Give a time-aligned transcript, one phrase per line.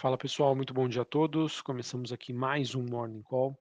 [0.00, 1.60] Fala pessoal, muito bom dia a todos.
[1.60, 3.54] Começamos aqui mais um Morning Call.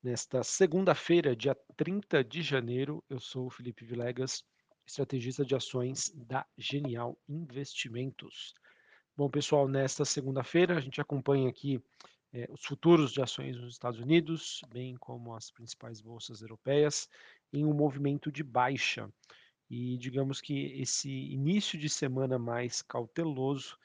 [0.00, 4.44] Nesta segunda-feira, dia 30 de janeiro, eu sou o Felipe Vilegas,
[4.86, 8.54] estrategista de ações da Genial Investimentos.
[9.16, 11.82] Bom, pessoal, nesta segunda-feira a gente acompanha aqui
[12.32, 17.08] eh, os futuros de ações nos Estados Unidos, bem como as principais bolsas europeias,
[17.52, 19.12] em um movimento de baixa.
[19.68, 23.76] E digamos que esse início de semana mais cauteloso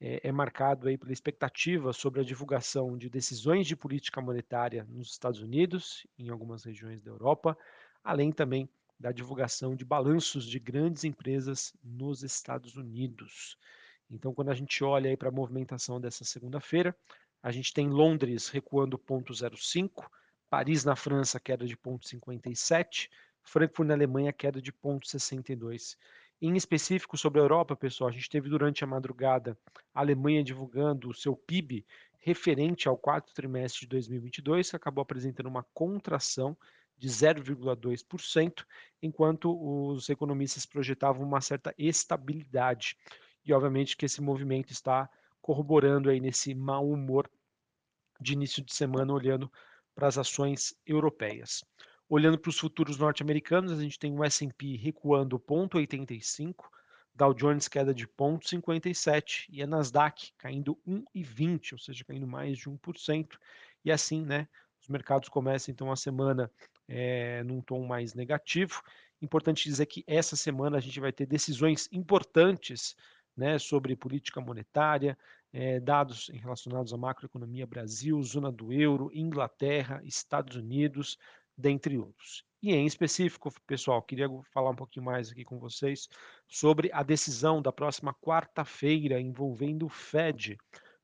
[0.00, 5.10] é, é marcado aí pela expectativa sobre a divulgação de decisões de política monetária nos
[5.10, 7.56] Estados Unidos, em algumas regiões da Europa,
[8.02, 13.56] além também da divulgação de balanços de grandes empresas nos Estados Unidos.
[14.10, 16.96] Então, quando a gente olha para a movimentação dessa segunda-feira,
[17.42, 20.08] a gente tem Londres recuando 0,05,
[20.50, 23.08] Paris na França queda de 0,57,
[23.42, 25.96] Frankfurt na Alemanha queda de 0,62.
[26.40, 29.58] Em específico sobre a Europa, pessoal, a gente teve durante a madrugada
[29.92, 31.84] a Alemanha divulgando o seu PIB
[32.18, 36.56] referente ao quarto trimestre de 2022, que acabou apresentando uma contração
[36.96, 38.64] de 0,2%,
[39.02, 42.96] enquanto os economistas projetavam uma certa estabilidade.
[43.44, 47.28] E obviamente que esse movimento está corroborando aí nesse mau humor
[48.20, 49.50] de início de semana olhando
[49.92, 51.64] para as ações europeias.
[52.08, 56.64] Olhando para os futuros norte-americanos, a gente tem o S&P recuando 0,85,
[57.14, 62.70] Dow Jones queda de 0,57 e a Nasdaq caindo 1,20, ou seja, caindo mais de
[62.70, 63.36] 1%.
[63.84, 64.48] E assim, né,
[64.80, 66.50] os mercados começam então a semana
[66.86, 68.80] é, num tom mais negativo.
[69.20, 72.96] Importante dizer que essa semana a gente vai ter decisões importantes
[73.36, 75.18] né, sobre política monetária,
[75.52, 81.18] é, dados relacionados à macroeconomia Brasil, zona do euro, Inglaterra, Estados Unidos,
[81.58, 82.44] dentre outros.
[82.62, 86.08] E em específico, pessoal, queria falar um pouquinho mais aqui com vocês
[86.46, 90.56] sobre a decisão da próxima quarta-feira envolvendo o Fed,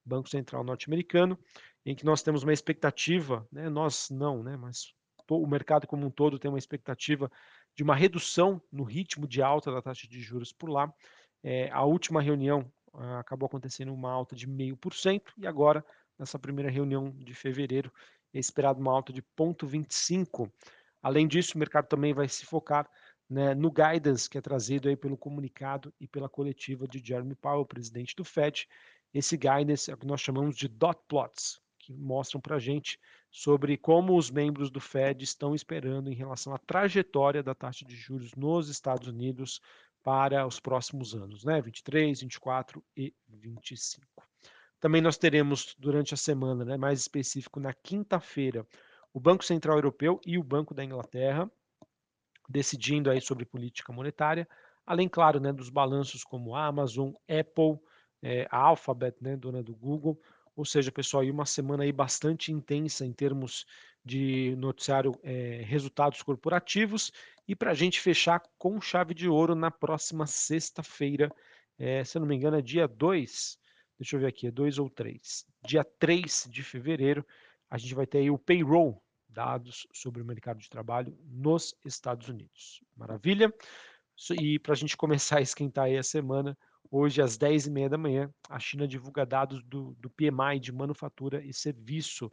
[0.05, 1.39] Banco Central Norte-Americano,
[1.85, 4.95] em que nós temos uma expectativa, né, nós não, né, mas
[5.29, 7.31] o mercado como um todo tem uma expectativa
[7.77, 10.93] de uma redução no ritmo de alta da taxa de juros por lá.
[11.43, 15.85] É, a última reunião ah, acabou acontecendo uma alta de 0,5% e agora,
[16.19, 17.93] nessa primeira reunião de fevereiro,
[18.35, 20.51] é esperado uma alta de 0,25.
[21.03, 22.91] Além disso, o mercado também vai se focar
[23.29, 27.65] né, no guidance que é trazido aí pelo comunicado e pela coletiva de Jeremy Powell,
[27.65, 28.69] presidente do Fed.
[29.13, 32.99] Esse guidance é o que nós chamamos de dot plots, que mostram para a gente
[33.31, 37.95] sobre como os membros do Fed estão esperando em relação à trajetória da taxa de
[37.95, 39.61] juros nos Estados Unidos
[40.03, 41.61] para os próximos anos, né?
[41.61, 44.34] 23, 24 e 25.
[44.85, 48.67] Também nós teremos durante a semana, né, mais específico na quinta-feira,
[49.15, 51.51] o Banco Central Europeu e o Banco da Inglaterra
[52.47, 54.47] decidindo aí sobre política monetária,
[54.85, 57.81] além, claro, né, dos balanços como Amazon, Apple,
[58.23, 60.21] é, a Alphabet, né, dona do Google,
[60.55, 63.65] ou seja, pessoal, aí uma semana aí bastante intensa em termos
[64.05, 67.11] de noticiário, é, resultados corporativos,
[67.49, 71.35] e para a gente fechar com chave de ouro na próxima sexta-feira,
[71.79, 73.64] é, se eu não me engano é dia 2,
[73.99, 75.47] Deixa eu ver aqui, é 2 ou 3.
[75.65, 77.25] Dia 3 de fevereiro,
[77.71, 82.29] a gente vai ter aí o payroll, dados sobre o mercado de trabalho nos Estados
[82.29, 82.81] Unidos.
[82.97, 83.53] Maravilha?
[84.41, 86.57] E para a gente começar a esquentar aí a semana,
[86.91, 91.53] hoje às 10h30 da manhã, a China divulga dados do, do PMI de manufatura e
[91.53, 92.31] serviço.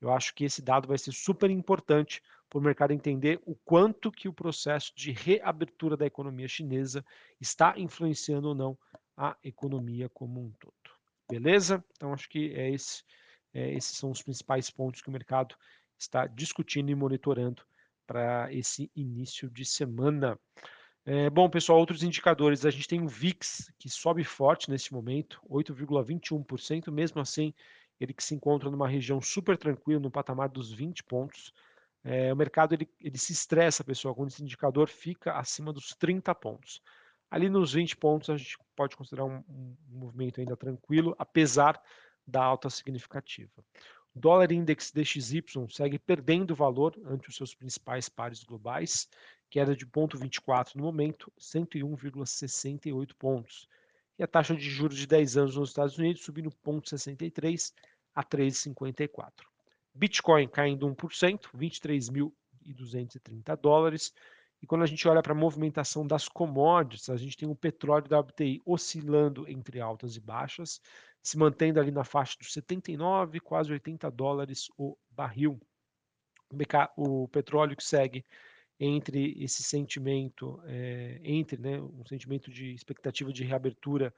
[0.00, 4.12] Eu acho que esse dado vai ser super importante para o mercado entender o quanto
[4.12, 7.04] que o processo de reabertura da economia chinesa
[7.40, 8.78] está influenciando ou não
[9.16, 10.83] a economia como um todo.
[11.30, 11.84] Beleza?
[11.96, 13.02] Então, acho que é esse,
[13.52, 15.56] é, esses são os principais pontos que o mercado
[15.98, 17.62] está discutindo e monitorando
[18.06, 20.38] para esse início de semana.
[21.06, 22.64] É, bom, pessoal, outros indicadores.
[22.64, 26.90] A gente tem o VIX, que sobe forte nesse momento, 8,21%.
[26.90, 27.54] Mesmo assim,
[28.00, 31.52] ele que se encontra numa região super tranquila, no patamar dos 20 pontos.
[32.02, 36.34] É, o mercado ele, ele se estressa, pessoal, quando esse indicador fica acima dos 30
[36.34, 36.82] pontos.
[37.34, 41.82] Ali nos 20 pontos a gente pode considerar um, um movimento ainda tranquilo, apesar
[42.24, 43.50] da alta significativa.
[44.14, 49.08] O dólar index DXY segue perdendo valor ante os seus principais pares globais,
[49.50, 53.68] queda de 0,24 no momento, 101,68 pontos.
[54.16, 57.72] E a taxa de juros de 10 anos nos Estados Unidos subindo 0,63
[58.14, 59.32] a 3,54.
[59.92, 64.14] Bitcoin caindo 1%, 23.230 dólares.
[64.64, 68.08] E quando a gente olha para a movimentação das commodities, a gente tem o petróleo
[68.08, 70.80] da WTI oscilando entre altas e baixas,
[71.22, 75.60] se mantendo ali na faixa dos 79, quase 80 dólares o barril.
[76.96, 78.24] O petróleo que segue
[78.80, 84.14] entre esse sentimento, é, entre né, um sentimento de expectativa de reabertura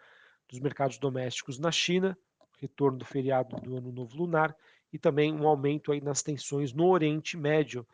[0.49, 2.17] dos mercados domésticos na China,
[2.61, 4.57] retorno do feriado do Ano Novo Lunar
[4.93, 7.85] e também um aumento aí nas tensões no Oriente Médio.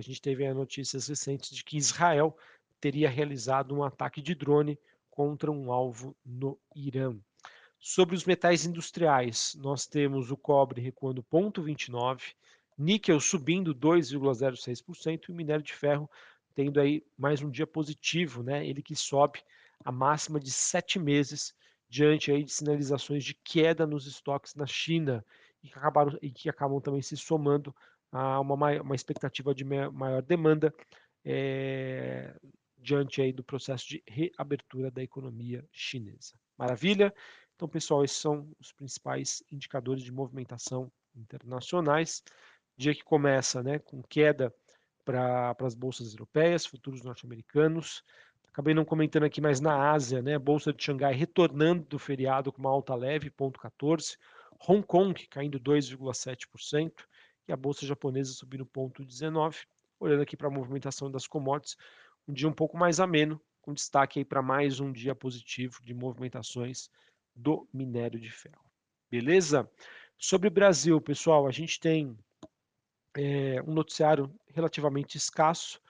[0.00, 2.34] A gente teve notícias recentes de que Israel
[2.80, 4.78] teria realizado um ataque de drone
[5.10, 7.14] contra um alvo no Irã.
[7.78, 12.32] Sobre os metais industriais, nós temos o cobre recuando 0,29,
[12.78, 16.08] níquel subindo 2,06% e o minério de ferro
[16.54, 18.66] tendo aí mais um dia positivo, né?
[18.66, 19.42] Ele que sobe
[19.84, 21.54] a máxima de sete meses
[21.90, 25.22] diante aí de sinalizações de queda nos estoques na China
[25.62, 27.74] e que, acabaram, e que acabam também se somando
[28.12, 30.72] a uma, uma expectativa de maior demanda
[31.24, 32.34] é,
[32.78, 36.34] diante aí do processo de reabertura da economia chinesa.
[36.58, 37.14] Maravilha?
[37.54, 42.22] Então, pessoal, esses são os principais indicadores de movimentação internacionais.
[42.76, 44.54] Dia que começa né, com queda
[45.04, 48.02] para as bolsas europeias, futuros norte-americanos.
[48.48, 52.60] Acabei não comentando aqui, mas na Ásia, né, bolsa de Xangai retornando do feriado com
[52.60, 54.16] uma alta leve, 0,14.
[54.66, 56.92] Hong Kong caindo 2,7%
[57.50, 59.66] e a bolsa japonesa subindo 0,19.
[59.98, 61.76] Olhando aqui para a movimentação das commodities,
[62.26, 65.92] um dia um pouco mais ameno, com destaque aí para mais um dia positivo de
[65.92, 66.88] movimentações
[67.34, 68.64] do minério de ferro.
[69.10, 69.68] Beleza?
[70.16, 72.16] Sobre o Brasil, pessoal, a gente tem
[73.16, 75.80] é, um noticiário relativamente escasso,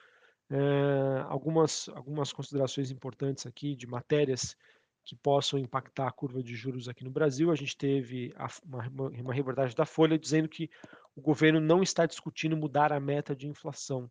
[0.51, 4.57] é, algumas, algumas considerações importantes aqui de matérias
[5.05, 7.51] que possam impactar a curva de juros aqui no Brasil.
[7.51, 10.71] A gente teve a, uma, uma reportagem da Folha dizendo que
[11.17, 14.11] o governo não está discutindo mudar a meta de inflação.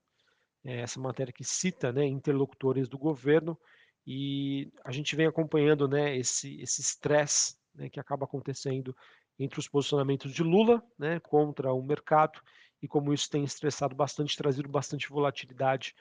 [0.63, 3.57] É essa matéria que cita né, interlocutores do governo
[4.05, 8.95] e a gente vem acompanhando né, esse estresse né, que acaba acontecendo
[9.37, 12.41] entre os posicionamentos de Lula né, contra o mercado
[12.81, 15.95] e como isso tem estressado bastante, trazido bastante volatilidade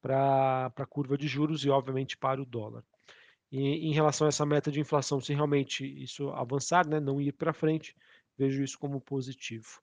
[0.00, 2.84] para a curva de juros e, obviamente, para o dólar.
[3.54, 7.30] E, em relação a essa meta de inflação, se realmente isso avançar, né, não ir
[7.30, 7.94] para frente,
[8.36, 9.80] vejo isso como positivo.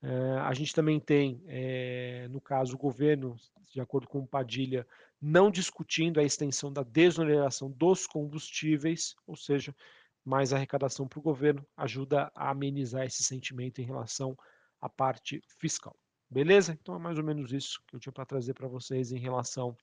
[0.00, 3.34] Uh, a gente também tem, é, no caso, o governo,
[3.72, 4.86] de acordo com o Padilha,
[5.20, 9.74] não discutindo a extensão da desoneração dos combustíveis, ou seja,
[10.24, 14.38] mais arrecadação para o governo ajuda a amenizar esse sentimento em relação
[14.80, 15.96] à parte fiscal.
[16.30, 16.78] Beleza?
[16.80, 19.76] Então é mais ou menos isso que eu tinha para trazer para vocês em relação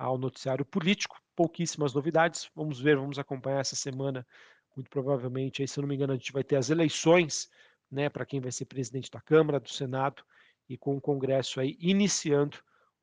[0.00, 1.20] ao noticiário político.
[1.36, 2.50] Pouquíssimas novidades.
[2.54, 4.26] Vamos ver, vamos acompanhar essa semana.
[4.74, 7.50] Muito provavelmente, aí, se eu não me engano, a gente vai ter as eleições
[7.90, 10.24] né, para quem vai ser presidente da Câmara, do Senado
[10.68, 12.56] e com o Congresso aí iniciando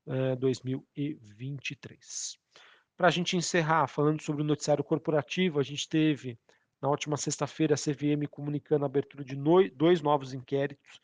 [0.07, 2.39] uh, eh, 2023.
[2.95, 6.39] Para a gente encerrar, falando sobre o noticiário corporativo, a gente teve
[6.81, 10.99] na última sexta-feira a CVM comunicando a abertura de no, dois novos inquéritos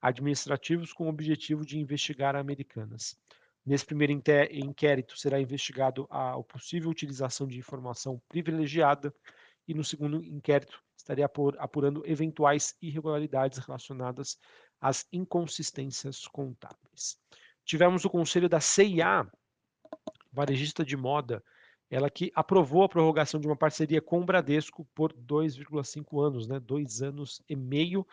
[0.00, 3.16] administrativos com o objetivo de investigar a Americanas.
[3.64, 9.14] Nesse primeiro inquérito será investigado a, possível utilização de informação privilegiada
[9.68, 11.28] e no segundo inquérito estaria
[11.58, 14.38] apurando eventuais irregularidades relacionadas
[14.80, 17.16] às inconsistências contábeis.
[17.64, 19.30] Tivemos o conselho da CIA,
[20.32, 21.42] varejista de moda,
[21.88, 26.58] ela que aprovou a prorrogação de uma parceria com o Bradesco por 2,5 anos, né?
[26.58, 28.06] dois anos e meio.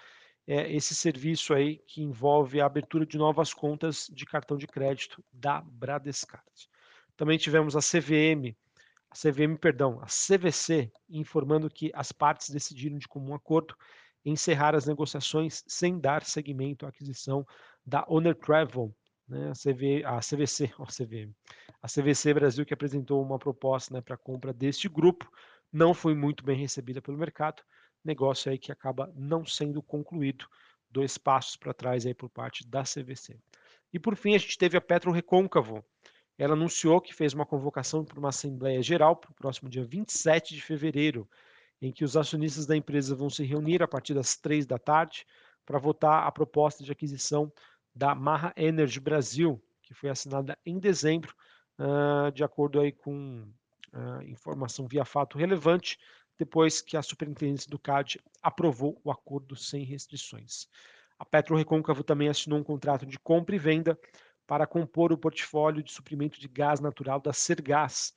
[0.47, 5.23] É esse serviço aí que envolve a abertura de novas contas de cartão de crédito
[5.31, 6.45] da Bradescard.
[7.15, 8.55] Também tivemos a CVM,
[9.11, 13.75] a CVM, perdão, a CVC, informando que as partes decidiram de comum acordo
[14.25, 17.45] encerrar as negociações sem dar seguimento à aquisição
[17.85, 18.93] da Honor Travel,
[19.27, 21.33] né, a, CV, a CVC, a CVM,
[21.81, 25.29] a CVC Brasil que apresentou uma proposta né, para compra deste grupo,
[25.71, 27.61] não foi muito bem recebida pelo mercado,
[28.03, 30.45] negócio aí que acaba não sendo concluído,
[30.89, 33.39] dois passos para trás aí por parte da CVC.
[33.93, 35.83] E por fim a gente teve a Petro Recôncavo,
[36.37, 40.55] ela anunciou que fez uma convocação para uma Assembleia Geral para o próximo dia 27
[40.55, 41.29] de fevereiro,
[41.81, 45.25] em que os acionistas da empresa vão se reunir a partir das três da tarde
[45.65, 47.51] para votar a proposta de aquisição
[47.93, 51.33] da Marra Energy Brasil, que foi assinada em dezembro,
[51.77, 53.51] uh, de acordo aí com
[53.93, 55.97] uh, informação via fato relevante,
[56.37, 60.67] depois que a superintendência do CAD aprovou o acordo sem restrições.
[61.17, 63.99] A Petro Recôncavo também assinou um contrato de compra e venda
[64.47, 68.13] para compor o portfólio de suprimento de gás natural da Sergás.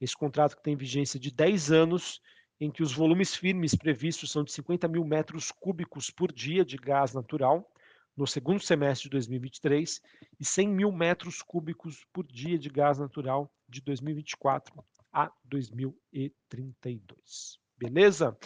[0.00, 2.20] Esse contrato que tem vigência de 10 anos,
[2.58, 6.76] em que os volumes firmes previstos são de 50 mil metros cúbicos por dia de
[6.78, 7.70] gás natural
[8.16, 10.00] no segundo semestre de 2023
[10.40, 14.82] e 100 mil metros cúbicos por dia de gás natural de 2024
[15.16, 17.58] a 2032.
[17.78, 18.36] Beleza?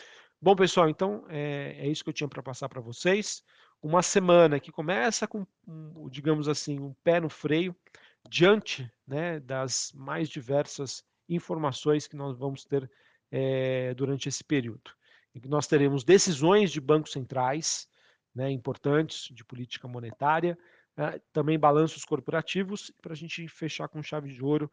[0.40, 3.42] Bom, pessoal, então é, é isso que eu tinha para passar para vocês
[3.82, 5.44] uma semana que começa com,
[6.08, 7.74] digamos assim, um pé no freio,
[8.28, 12.88] diante né, das mais diversas informações que nós vamos ter
[13.32, 14.92] é, durante esse período.
[15.32, 17.88] que nós teremos decisões de bancos centrais
[18.32, 20.56] né, importantes de política monetária,
[20.96, 24.70] né, também balanços corporativos, para a gente fechar com chave de ouro,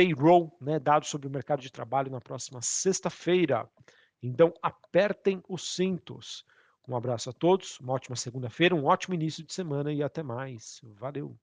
[0.00, 3.68] payroll, né, dados sobre o mercado de trabalho na próxima sexta-feira.
[4.22, 6.42] Então, apertem os cintos.
[6.88, 10.80] Um abraço a todos, uma ótima segunda-feira, um ótimo início de semana e até mais.
[10.98, 11.38] Valeu!